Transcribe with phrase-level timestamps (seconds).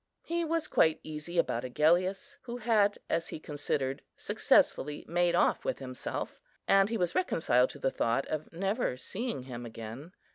[0.23, 5.77] He was quite easy about Agellius, who had, as he considered, successfully made off with
[5.77, 10.13] himself, and he was reconciled to the thought of never seeing him again.